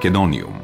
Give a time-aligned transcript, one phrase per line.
[0.00, 0.54] Македониум.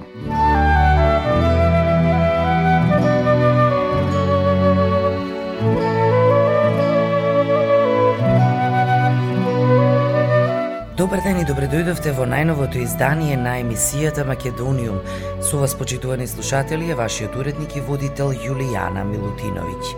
[10.97, 15.03] Добар ден и добре дојдовте во најновото издание на емисијата Македониум.
[15.45, 19.93] Со вас, почитувани слушатели, е вашиот уредник и водител Јулијана Милутиновиќ.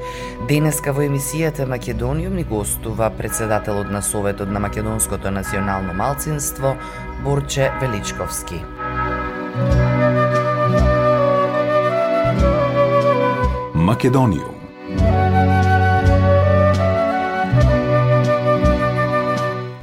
[0.49, 6.75] Денеска во емисијата Македониум ни гостува председателот на Советот на Македонското национално малцинство
[7.23, 8.65] Борче Величковски.
[13.75, 14.59] Македонијум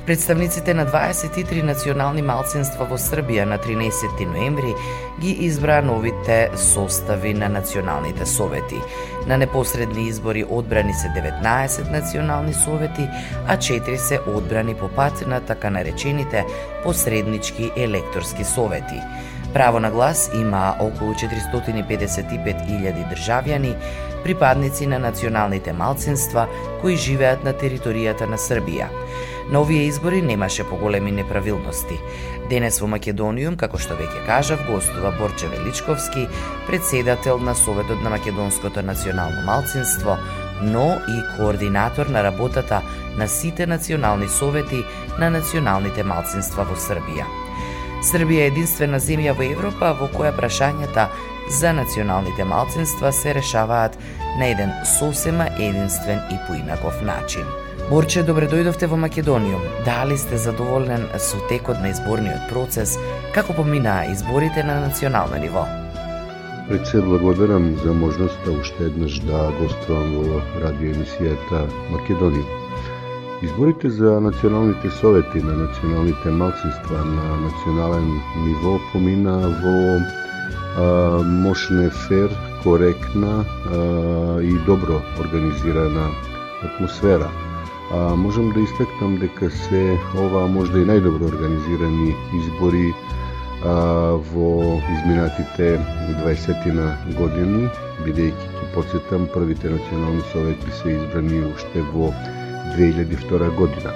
[0.05, 4.75] Представниците на 23 национални малцинства во Србија на 13 ноември
[5.17, 8.77] ги избраа новите состави на националните совети.
[9.27, 13.07] На непосредни избори одбрани се 19 национални совети,
[13.47, 16.45] а 4 се одбрани по пат на така наречените
[16.83, 19.01] посреднички електорски совети.
[19.55, 23.75] Право на глас има околу 455.000 државјани,
[24.23, 26.47] припадници на националните малцинства
[26.81, 28.89] кои живеат на територијата на Србија.
[29.47, 31.95] На овие избори немаше поголеми неправилности.
[32.49, 36.27] Денес во Македониум, како што веќе кажав, гостува Борче Величковски,
[36.67, 40.17] председател на Советот на Македонското национално малцинство,
[40.61, 42.81] но и координатор на работата
[43.15, 44.83] на сите национални совети
[45.19, 47.44] на националните малцинства во Србија.
[48.05, 51.07] Србија е единствена земја во Европа во која прашањата
[51.49, 53.97] за националните малцинства се решаваат
[54.39, 57.45] на еден сосема единствен и поинаков начин.
[57.89, 59.61] Борче, добре дојдовте во Македониум.
[59.85, 62.97] Дали сте задоволен со текот на изборниот процес?
[63.33, 65.65] Како поминаа изборите на национално ниво?
[66.69, 72.64] Пред се благодарам за можноста уште еднаш да гостувам во радио емисијата Македонија.
[73.45, 79.99] Изборите за националните совети на националните малцинства на национален ниво помина во
[80.77, 82.29] а, фер,
[82.63, 86.09] коректна а, и добро организирана
[86.63, 87.29] атмосфера.
[87.93, 92.93] А, можам да истакнам дека се ова можда и најдобро организирани избори
[93.63, 93.75] а,
[94.33, 95.77] во изминатите
[96.23, 97.69] 20 на години,
[98.05, 102.09] бидејќи ќе подсетам првите национални совети се избрани уште во
[102.77, 103.93] 2002 година.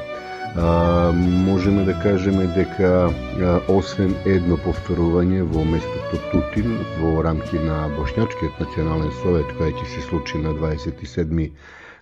[0.55, 7.85] А, можеме да кажеме дека а, освен едно повторување во местото Тутин во рамки на
[7.97, 11.51] Бошњачкиот национален совет кој ќе се случи на 27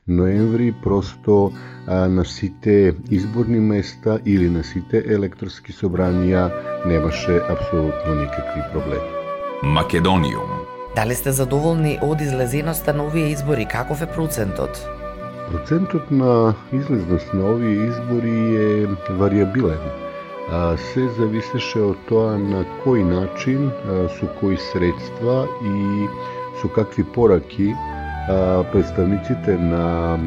[0.07, 1.51] ноември, просто
[1.87, 6.47] а, на сите изборни места или на сите електорски собранија
[6.87, 9.11] немаше апсолутно никакви проблеми.
[9.63, 10.63] Македониум.
[10.95, 13.65] Дали сте задоволни од излезеноста на овие избори?
[13.65, 14.96] Каков е процентот?
[15.51, 19.79] Процентот на излезност на овие избори е вариабилен.
[20.77, 23.69] Се зависеше од тоа на кој начин,
[24.19, 26.07] со кои средства и
[26.61, 27.73] со какви пораки
[28.71, 30.19] представниците на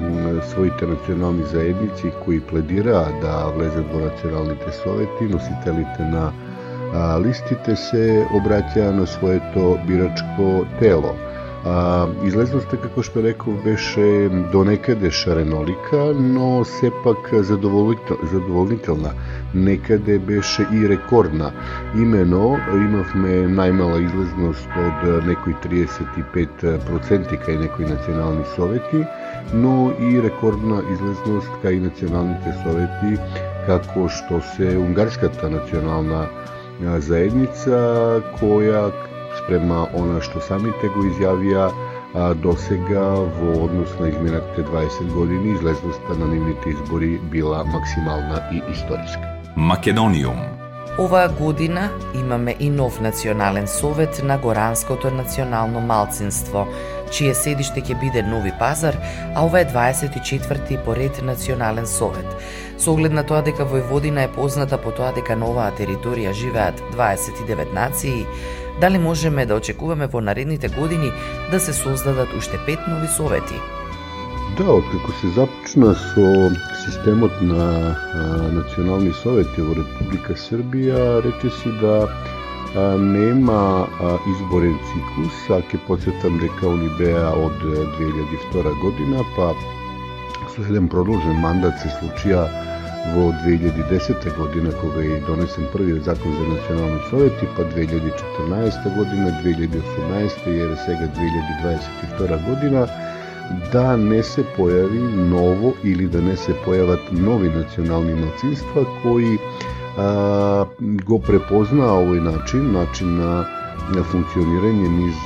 [0.42, 6.32] своите национални заедници кои пледираа да влезат во националните совети, носителите на
[7.20, 11.12] листите се обраќаа на своето бирачко тело
[11.60, 19.12] А, излезноста, како што реков, беше до некаде шаренолика, но сепак задоволнителна.
[19.54, 21.50] Некаде беше и рекордна.
[21.94, 29.04] Имено, имавме најмала излезност од некои 35% кај некои национални совети,
[29.53, 33.21] но и рекордна излезност кај националните совети,
[33.68, 36.24] како што се Унгарската национална
[37.04, 38.89] заедница, која
[39.45, 41.66] спрема она што самите го изјавија
[42.15, 43.09] а, до сега
[43.41, 49.27] во однос на изминатите 20 години излезноста на нивните избори била максимална и историска.
[49.57, 50.60] Македониум
[50.98, 56.66] Оваа година имаме и нов национален совет на Горанското национално малцинство,
[57.10, 58.98] чие седиште ќе биде Нови Пазар,
[59.34, 62.27] а ова е 24-ти поред национален совет.
[62.78, 66.83] Со оглед на тоа дека Војводина е позната по тоа дека на оваа територија живеат
[66.93, 68.27] 29 нации,
[68.80, 71.12] Дали можеме да очекуваме во наредните години
[71.50, 73.54] да се создадат уште пет нови совети?
[74.56, 76.50] Да, откако се започна со
[76.84, 78.18] системот на а,
[78.53, 85.80] национални совети во Република Србија, рече си да а, нема а, изборен циклус, а ќе
[85.86, 87.60] подсетам дека они беа од
[88.00, 89.53] 2002 година, па
[90.56, 92.48] со еден продолжен мандат се случија
[93.14, 100.47] во 2010 година кога е донесен првиот закон за национални совети, па 2014 година, 2018
[100.47, 101.08] и еве сега
[102.20, 102.87] 2022 година
[103.72, 109.37] да не се појави ново или да не се појават нови национални малцинства кои
[109.97, 113.46] а, го препознаа овој начин, начин на
[113.94, 115.21] на функционирање низ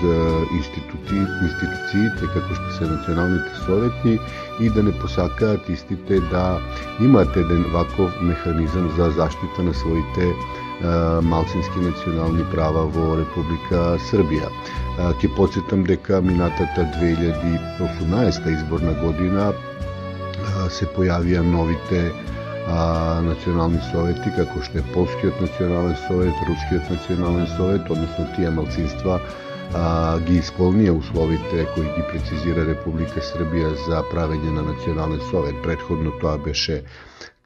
[0.56, 4.18] институти, институциите како што се националните совети
[4.60, 6.44] и да не посакаат истите да
[7.04, 10.32] имаат еден ваков механизам за заштита на своите
[11.22, 14.50] малцински национални права во Република Србија.
[15.20, 19.52] Ке подсетам дека минатата 2018 изборна година
[20.70, 22.10] се појавија новите
[22.66, 29.19] а, национални совети, како што е Полскиот национален совет, Рускиот национален совет, односно тие малцинства
[29.75, 35.61] а, ги исполнија условите кои ги прецизира Република Србија за правење на национален совет.
[35.62, 36.82] Предходно тоа беше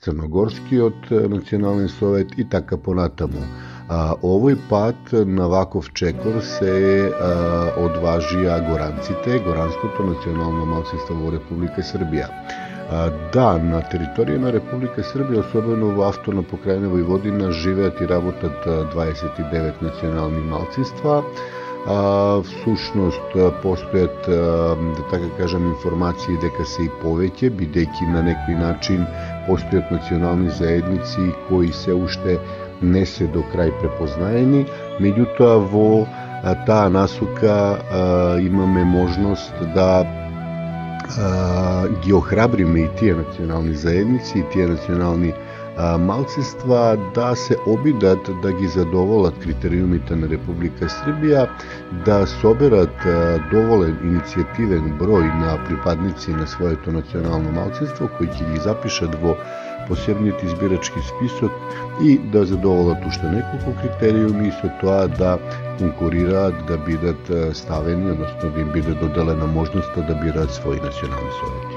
[0.02, 3.42] Црногорскиот национален совет и така понатаму.
[3.88, 7.32] А, овој пат на ваков чекор се а,
[7.82, 12.30] одважија горанците, горанското национално малцинство во Република Србија.
[12.88, 18.64] Да, на територија на Република Србија, особено во автона покрајна Војводина, живеат и работат
[18.94, 21.18] 29 национални малцинства.
[21.88, 29.04] А, всушност постојат, да така кажам, информации дека се и повеќе, бидејќи на некој начин
[29.48, 32.38] постојат национални заедници кои се уште
[32.80, 34.64] не се до крај препознаени,
[34.96, 36.06] меѓутоа во
[36.64, 40.06] таа насока а, имаме можност да
[42.04, 45.32] ги охрабриме и тие национални заедници и тие национални
[45.98, 51.46] малцинства да се обидат да ги задоволат критериумите на Република Србија,
[52.04, 53.06] да соберат
[53.52, 59.36] доволен иницијативен број на припадници на своето национално малцинство кои ќе ги запишат во
[59.88, 61.52] посебниот избирачки список
[62.02, 65.38] и да задоволат уште неколку критериуми и со тоа да
[65.78, 71.67] конкурираат да бидат ставени, односно да им биде доделена можноста да бираат своји национални совети.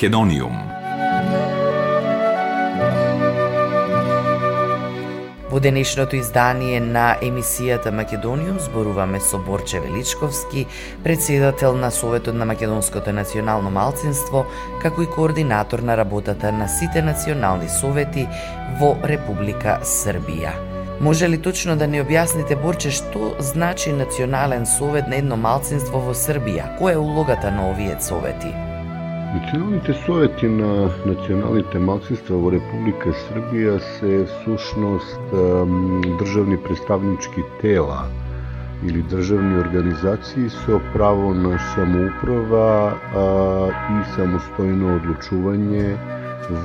[0.00, 0.56] Македониум
[5.50, 10.64] Во денешното издание на емисијата Македониум зборуваме со Борче Величковски,
[11.04, 14.46] председател на Советот на Македонското национално малцинство,
[14.82, 18.24] како и координатор на работата на сите национални совети
[18.80, 20.56] во Република Србија.
[21.00, 26.16] Може ли точно да ни објасните, Борче, што значи Национален совет на едно малцинство во
[26.16, 26.78] Србија?
[26.80, 28.69] Која е улогата на овие совети?
[29.34, 35.34] Националните совети на националните малцинства во Република Србија се всушност
[36.18, 38.00] државни представнички тела
[38.82, 43.24] или државни организации со право на самоуправа а,
[43.94, 45.86] и самостојно одлучување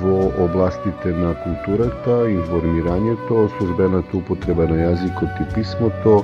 [0.02, 0.18] во
[0.48, 6.16] областите на културата, информирањето, службената употреба на јазикот и писмото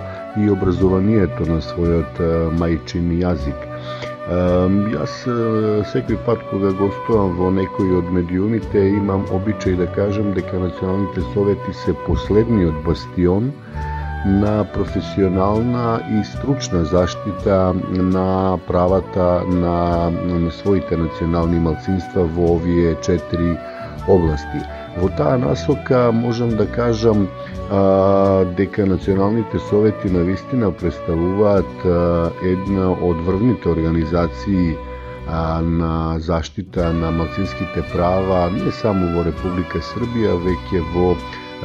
[0.43, 2.19] и образованието на својот
[2.59, 3.69] мајчин јазик.
[4.31, 5.14] Јас
[5.91, 11.73] секој пат кога гостувам во некој од медиумите имам обичај да кажам дека националните совети
[11.75, 13.50] се последниот бастион
[14.25, 23.59] на професионална и стручна заштита на правата на, на своите национални малцинства во овие четири
[24.07, 24.62] области.
[24.97, 27.27] Во таа насока можам да кажам
[27.71, 34.77] а, дека националните совети на вистина представуваат а, една од врвните организации
[35.29, 41.17] а, на заштита на малцинските права не само во Република Србија, веќе во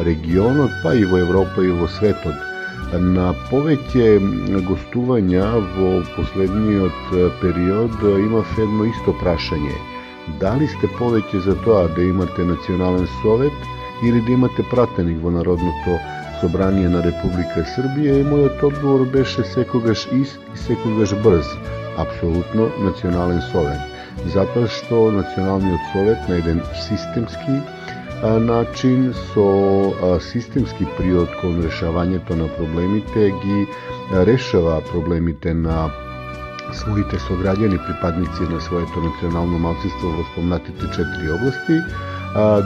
[0.07, 2.47] регионот, па и во Европа и во светот.
[2.95, 9.75] На повеќе гостувања во последниот период имав едно исто прашање–
[10.41, 13.67] Дали сте повеќе за тоа да имате национален совет
[14.03, 15.97] или да имате пратеник во Народното
[16.41, 21.47] собрание на Република Србија и мојот одговор беше секогаш ист и секогаш брз.
[21.97, 23.81] Апсолутно национален совет.
[24.33, 27.61] Затоа што националниот совет на еден системски
[28.23, 33.67] начин со системски приод кон решавањето на проблемите ги
[34.11, 35.89] решава проблемите на
[36.73, 41.77] своите сограѓани припадници на своето национално малцинство во спомнатите четири области,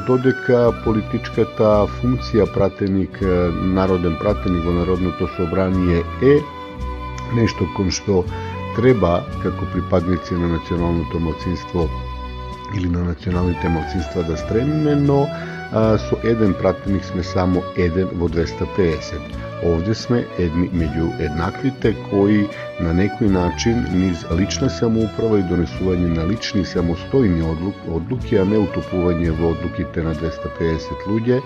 [0.08, 3.22] додека политичката функција пратеник,
[3.77, 6.39] народен пратеник во Народното собрание е
[7.36, 8.24] нешто кон што
[8.75, 11.89] треба како припадници на националното малцинство
[12.75, 15.27] или на националните малцинства да стремиме, но
[15.72, 22.48] а, со еден пратеник сме само еден во 250 Овде сме едни меѓу еднаквите кои
[22.82, 29.36] на некој начин низ лична самоуправа и донесување на лични самостојни одлуки, а не утопување
[29.38, 31.39] во одлуките на 250 луѓе,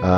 [0.00, 0.14] а,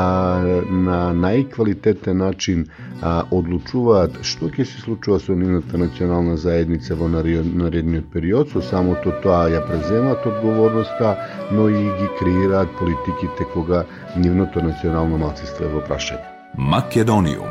[0.86, 2.66] на најквалитетен начин
[3.02, 9.16] а, одлучуваат што ќе се случува со нивната национална заедница во наредниот период, со самото
[9.24, 11.16] тоа ја преземат одговорноста,
[11.50, 16.39] но и ги креираат политиките кога нивното национално малцинство е во прашање.
[16.58, 17.48] Македониум.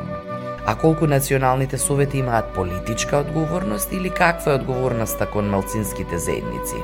[0.65, 6.75] А колку националните совети имаат политичка одговорност или каква е одговорноста кон малцинските заедници?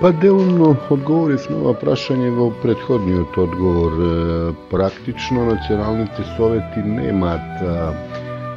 [0.00, 3.94] Па делумно одговорив на ова прашање во предходниот одговор.
[4.70, 7.62] Практично националните совети немаат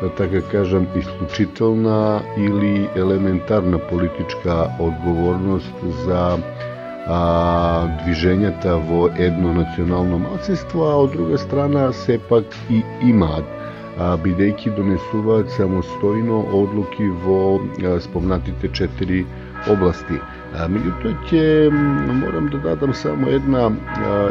[0.01, 5.73] да така кажам исклучителна или елементарна политичка одговорност
[6.05, 6.37] за
[7.07, 13.45] а, движењата во едно национално малцинство, а од друга страна сепак и имаат.
[13.97, 19.25] А, бидејќи донесуваат самостојно одлуки во а, спомнатите четири
[19.69, 20.21] области.
[20.51, 21.43] Меѓутоа ќе
[22.21, 23.69] морам да дадам само една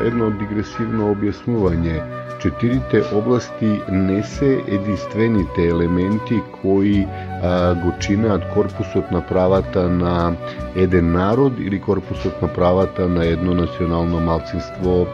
[0.07, 2.01] едно дигресивно објаснување
[2.43, 7.07] четирите области не се единствените елементи кои
[7.43, 10.33] а, го чинаат корпусот на правата на
[10.77, 15.07] еден народ или корпусот на правата на едно национално малцинство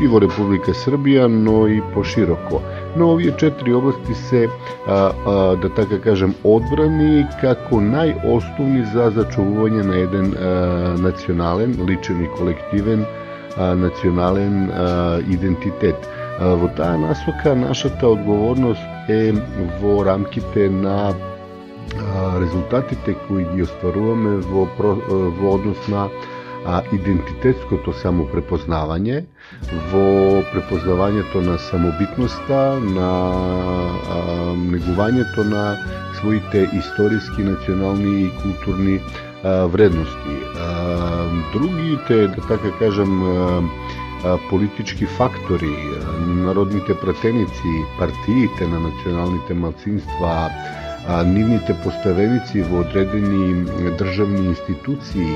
[0.00, 2.62] и во Република Србија, но и пошироко.
[2.96, 4.48] Но овие четири области се,
[4.86, 10.50] а, а, да така кажем, одбрани како најосновни за зачувување на еден а,
[10.98, 13.04] национален, личен и колективен
[13.56, 16.08] а, национален а, идентитет.
[16.40, 19.34] Во таа насока нашата одговорност е
[19.82, 21.12] во рамките на
[22.40, 26.08] резултатите кои ги остваруваме во, во однос на
[26.66, 29.22] а, идентитетското самопрепознавање,
[29.92, 30.04] во
[30.52, 33.10] препознавањето на самобитноста, на
[34.16, 34.20] а,
[34.56, 35.64] негувањето на
[36.20, 40.36] своите историски, национални и културни а, вредности.
[40.58, 40.70] А,
[41.52, 45.74] другите, да така кажам, а, политички фактори,
[46.26, 50.50] народните пратеници, партиите на националните малцинства,
[51.08, 53.64] a Nivnite postarevici v odredeni
[53.98, 55.32] državni instituciji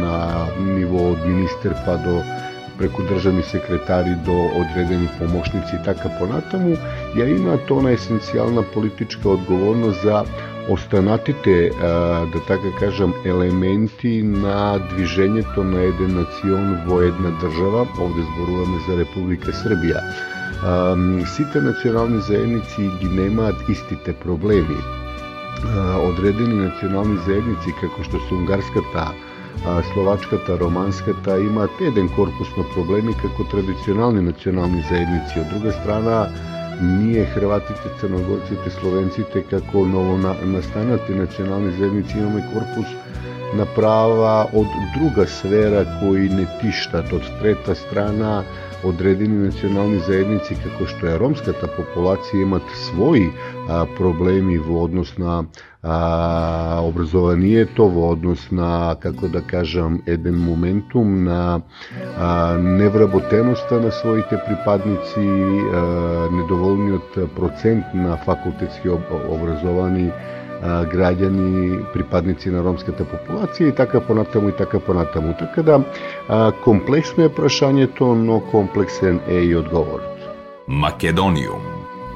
[0.00, 2.22] na nivo od minister pa do
[2.78, 6.76] preko državni sekretari do odredeni pomoćnici i tako po natamu,
[7.16, 10.24] jer ima to na esencijalna politička odgovornost za
[10.68, 11.70] останатите, e,
[12.32, 18.96] da tako kažem, elementi na движењето на еден национ во една држава, овде зборуваме за
[19.02, 20.00] Република Србија.
[21.36, 25.03] Сите национални заедници ги немаат истите проблеми
[26.09, 29.09] Одредени национални заедници, како што се унгарската,
[29.93, 35.39] словачката, романската, имаат еден корпус на проблеми како традиционални национални заедници.
[35.43, 36.19] Од друга страна,
[36.81, 42.95] ние хрватите, црногорците, словенците како ново настанати национални заедници имаме корпус
[43.55, 48.43] на права од друга сфера кои не тиштат од трета страна
[48.84, 55.44] одредени национални заедници како што е ромската популација имат своји а, проблеми во однос на
[55.82, 61.60] а, образованието, во однос на, како да кажам, еден моментум на
[62.16, 65.84] а, невработеноста на своите припадници, а,
[66.32, 68.88] недоволниот процент на факултетски
[69.28, 70.10] образовани
[70.62, 75.34] граѓани, припадници на ромската популација и така понатаму и така понатаму.
[75.38, 75.80] Така да
[76.64, 80.14] комплексно е прашањето, но комплексен е и одговорот.
[80.68, 81.60] Македониум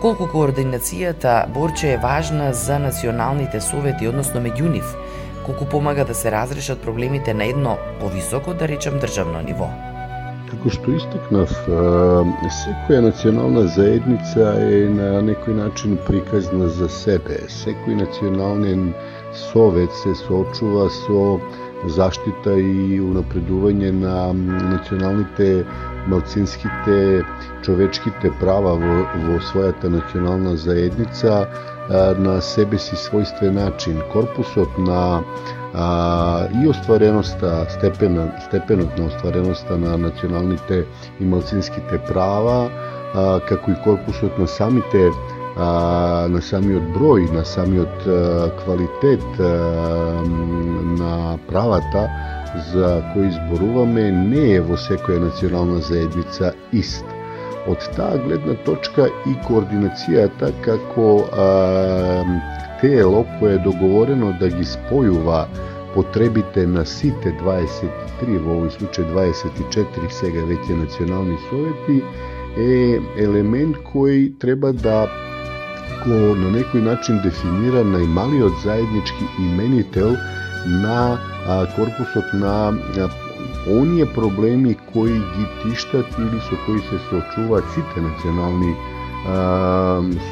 [0.00, 4.96] Колку координацијата Борче е важна за националните совети, односно меѓу нив,
[5.46, 9.66] колку помага да се разрешат проблемите на едно повисоко, да речем, државно ниво?
[10.48, 11.50] Како што истакнав,
[12.58, 17.36] секоја национална заедница е на некој начин приказна за себе.
[17.52, 18.86] Секој национален
[19.42, 21.24] совет се соочува со
[21.98, 24.16] заштита и унапредување на
[24.72, 25.66] националните
[26.08, 26.98] малцинските
[27.62, 28.96] човечките права во,
[29.28, 31.44] во својата национална заедница
[32.24, 34.00] на себе си својствен начин.
[34.12, 35.02] Корпусот на
[35.74, 40.84] а, и оствареноста, степена, степенот на оствареноста на националните
[41.20, 42.70] и малцинските права,
[43.14, 45.10] а, како и корпусот на самите
[45.56, 49.52] а, на самиот број, на самиот а, квалитет а,
[50.98, 52.08] на правата
[52.72, 57.04] за кои изборуваме не е во секоја национална заедница ист.
[57.68, 62.24] Од таа гледна точка и координацијата како а,
[62.80, 65.46] тело кое е договорено да ги спојува
[65.94, 72.02] потребите на сите 23, во овој случај 24 сега веќе национални совети,
[72.56, 75.06] е елемент кој треба да
[76.04, 80.14] го на некој начин дефинира најмалиот заеднички именител
[80.66, 83.08] на а, корпусот на а,
[83.70, 88.74] оние проблеми кои ги тиштат или со кои се соочуваат сите национални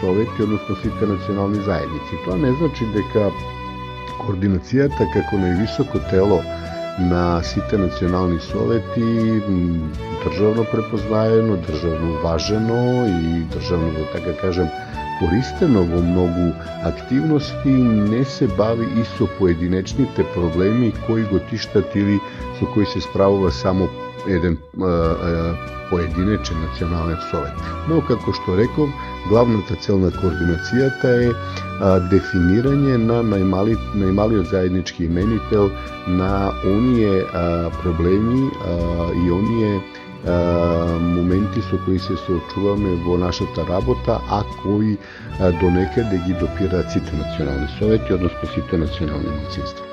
[0.00, 2.20] совети, односно сите национални заедници.
[2.24, 3.30] Тоа не значи дека
[4.22, 6.40] координацијата како највисоко тело
[6.98, 9.40] на сите национални совети
[10.24, 14.68] државно препознаено, државно важено и државно, да така кажем,
[15.20, 16.52] користено во многу
[16.84, 22.20] активности, не се бави и со поединечните проблеми кои го тиштат или
[22.58, 23.88] со кои се справува само
[24.28, 25.54] еден а, а,
[25.90, 27.52] поединечен национален совет.
[27.88, 28.90] Но, како што реков,
[29.28, 35.70] главната цел на координацијата е а, дефинирање на најмали, најмалиот заеднички именител
[36.06, 38.76] на оние а, проблеми а,
[39.14, 39.80] и оние
[40.26, 44.98] а, моменти со кои се соочуваме во нашата работа, а кои
[45.40, 49.84] а, до некаде ги допираат сите национални совети, односно сите национални малцинства.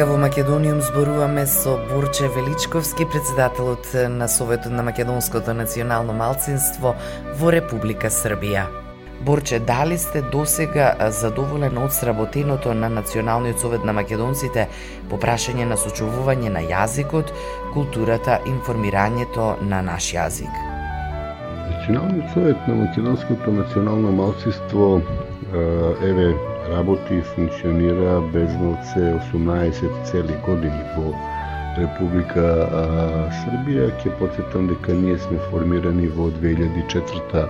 [0.00, 6.94] Денеска во Македониум зборуваме со Бурче Величковски, председателот на Советот на Македонското национално малцинство
[7.36, 8.64] во Република Србија.
[9.20, 14.68] Борче, дали сте досега задоволен од сработеното на Националниот совет на македонците
[15.10, 17.34] по прашање на сочувување на јазикот,
[17.74, 20.54] културата, информирањето на наш јазик?
[21.76, 25.02] Националниот совет на македонското национално малцинство
[26.00, 26.32] еве
[26.70, 31.14] работи и функционира без 18 цели години во
[31.78, 32.84] Република а,
[33.40, 33.90] Србија.
[34.02, 37.46] Ке подсетам дека ние сме формирани во 2004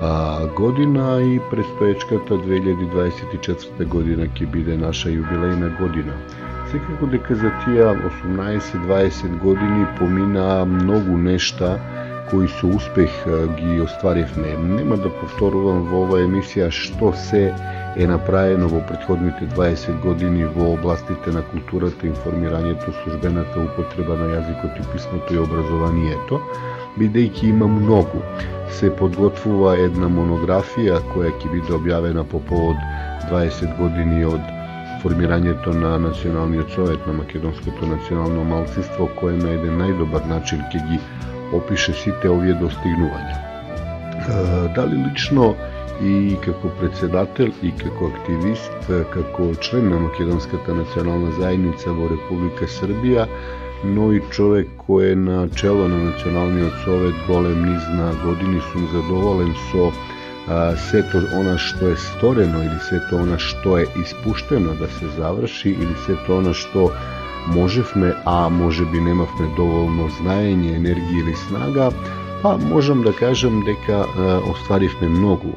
[0.00, 6.16] а, година и предстоечката 2024 година ќе биде наша јубилејна година.
[6.72, 11.76] Секако дека за тие 18-20 години помина многу нешта
[12.30, 13.10] кои со успех
[13.58, 14.56] ги остваривме.
[14.56, 17.42] Нема да повторувам во оваа емисија што се
[17.96, 24.80] е направено во предходните 20 години во областите на културата, информирањето, службената употреба на јазикот
[24.80, 26.40] и писмото и образованието,
[26.98, 28.22] бидејќи има многу.
[28.78, 32.76] Се подготвува една монографија која ќе биде објавена по повод
[33.30, 34.40] 20 години од
[35.02, 41.00] формирањето на Националниот совет на Македонското национално малцинство, кој на еден најдобар начин ќе ги
[41.53, 43.37] опише сите овие достигнувања.
[44.75, 45.55] Дали лично
[46.01, 53.25] и како председател и како активист, како член на Македонската национална заедница во Република Србија,
[53.83, 58.87] но и човек кој е на чело на Националниот совет голем низ на години сум
[58.93, 59.91] задоволен со
[60.47, 65.69] а, сето она што е сторено или сето она што е испуштено да се заврши
[65.69, 66.91] или сето она што
[67.46, 71.90] можевме, а може би немавме доволно знаење, енергија или снага,
[72.42, 75.54] па можам да кажам дека е, остваривме многу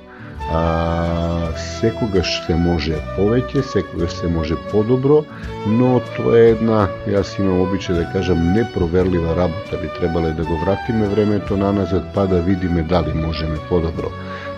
[0.51, 5.23] а, секогаш се може повеќе, секогаш се може подобро,
[5.67, 9.79] но тоа е една, јас имам обичај да кажам, непроверлива работа.
[9.81, 14.11] Би требале да го вратиме времето на назад, па да видиме дали можеме подобро.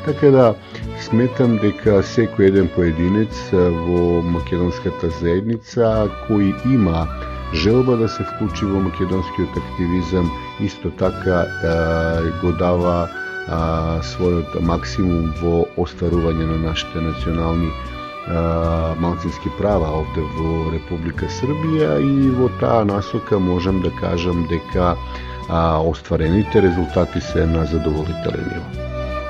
[0.05, 0.55] Така да,
[1.03, 7.07] сметам дека секој еден поединец во македонската заедница кој има
[7.53, 11.45] желба да се вклучи во македонскиот активизам, исто така
[12.41, 13.07] го дава
[13.47, 21.97] а, својот максимум во остварување на нашите национални а, малцински права овде во Република Србија
[22.03, 24.95] и во таа насока можам да кажам дека
[25.49, 28.69] а, остварените резултати се на задоволителен ниво.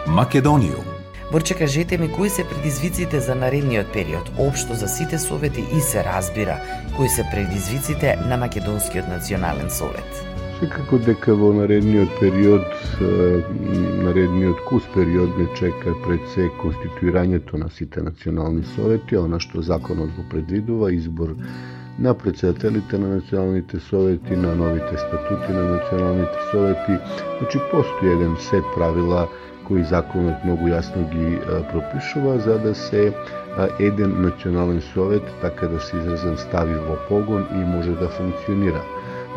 [0.08, 0.98] Македонијум
[1.32, 6.04] Борче, кажете ми кои се предизвиците за наредниот период, општо за сите совети и се
[6.04, 6.60] разбира,
[6.96, 10.27] кои се предизвиците на Македонскиот национален совет?
[10.58, 12.66] Секако дека во наредниот период,
[14.06, 20.10] наредниот кус период не чека пред се конституирањето на сите национални совети, она што законот
[20.18, 21.36] го предвидува, избор
[22.00, 26.98] на председателите на националните совети, на новите статути на националните совети.
[27.38, 29.28] Значи, постои еден сет правила
[29.68, 31.38] кои законот многу јасно ги
[31.72, 33.14] пропишува за да се
[33.80, 38.82] еден национален совет, така да се изразам, стави во погон и може да функционира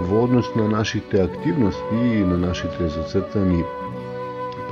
[0.09, 3.65] во однос на нашите активности и на нашите зацртани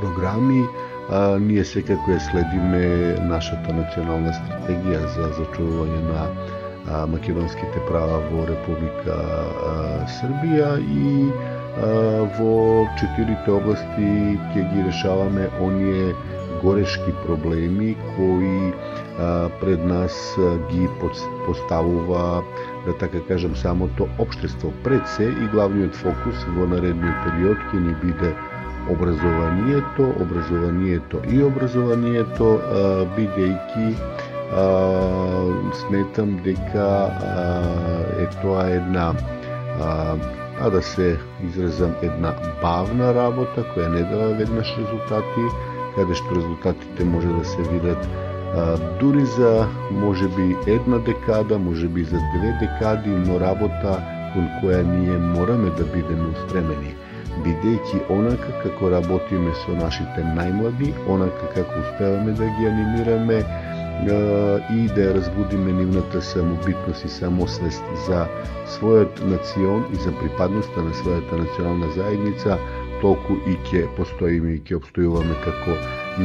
[0.00, 0.64] програми,
[1.10, 2.84] а, ние секако ја следиме
[3.28, 9.76] нашата национална стратегија за зачувување на а, македонските права во Република а,
[10.18, 14.10] Србија и а, во четирите области
[14.54, 16.12] ќе ги решаваме оние
[16.62, 18.72] горешки проблеми кои
[19.18, 20.36] а, пред нас
[20.70, 20.88] ги
[21.46, 22.42] поставува
[22.86, 27.94] да така кажам, самото обштество Пред се и главниот фокус во наредниот период ќе ни
[28.02, 28.34] биде
[28.90, 32.56] образованието, образованието и образованието,
[33.16, 33.86] бидејќи
[35.82, 36.88] сметам дека
[38.18, 39.12] е тоа една
[39.80, 45.44] а, да се изразам една бавна работа која не дава веднаш резултати,
[45.96, 48.08] каде што резултатите може да се видат
[49.00, 54.82] дури за може би една декада, може би за две декади, но работа кон која
[54.82, 56.94] ние мораме да бидеме устремени
[57.44, 63.38] бидејќи онака како работиме со нашите најмлади, онака како успеваме да ги анимираме
[64.78, 68.26] и да ја разбудиме нивната самобитност и самосвест за
[68.74, 72.58] својот национ и за припадноста на својата национална заедница,
[73.02, 75.80] толку и ќе постоиме и ќе обстојуваме како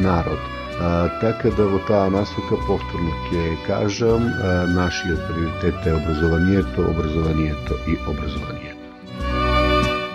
[0.06, 0.63] народ.
[0.80, 7.74] А, така да во таа насока повторно ќе кажам, а, нашиот приоритет е образованието, образованието
[7.86, 8.82] и образованието.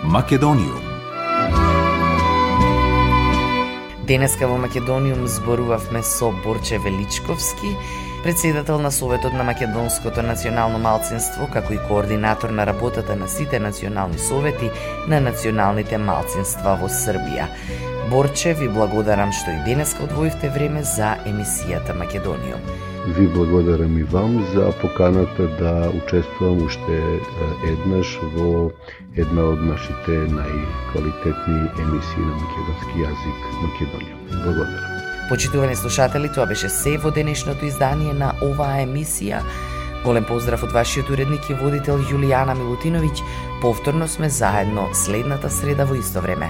[0.03, 0.85] Македонијум
[4.07, 7.75] Денеска во Македониум зборувавме со Борче Величковски
[8.23, 14.19] Председател на Советот на Македонското национално малцинство, како и координатор на работата на сите национални
[14.19, 14.71] совети
[15.07, 17.47] на националните малцинства во Србија.
[18.09, 22.61] Борче, ви благодарам што и денеска одвоивте време за емисијата Македониум.
[23.17, 26.97] Ви благодарам и вам за поканата да учествувам уште
[27.69, 28.71] еднаш во
[29.13, 34.15] една од нашите најквалитетни емисии на македонски јазик Македонија.
[34.43, 34.97] Благодарам.
[35.29, 39.43] Почитувани слушатели, тоа беше се во денешното издание на оваа емисија.
[40.05, 43.21] Голем поздрав од вашиот уредник и водител Јулијана Милутиновиќ.
[43.61, 46.49] Повторно сме заедно следната среда во исто време.